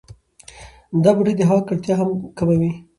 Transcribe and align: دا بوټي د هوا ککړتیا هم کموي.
دا 1.03 1.11
بوټي 1.15 1.33
د 1.37 1.41
هوا 1.49 1.61
ککړتیا 1.63 1.95
هم 1.97 2.09
کموي. 2.37 2.71